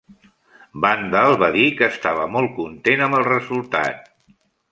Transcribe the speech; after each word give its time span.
Vandal 0.85 1.33
va 1.43 1.49
dir 1.57 1.65
que 1.81 1.89
estava 1.95 2.25
molt 2.37 2.51
content 2.61 3.05
amb 3.09 3.19
el 3.21 3.29
resultat. 3.31 4.11